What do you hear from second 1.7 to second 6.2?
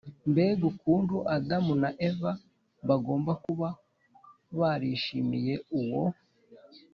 na eva bagomba kuba barishimiye uwo